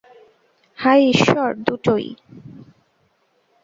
[0.77, 2.07] হায় ঈশ্বর, দুটোই।